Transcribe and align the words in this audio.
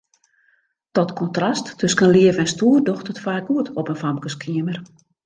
Dat 0.91 1.13
kontrast 1.13 1.77
tusken 1.77 2.09
leaf 2.09 2.35
en 2.35 2.47
stoer 2.53 2.79
docht 2.87 3.09
it 3.11 3.19
faak 3.25 3.45
goed 3.49 3.67
op 3.79 3.85
in 3.91 3.95
famkeskeamer. 4.03 4.77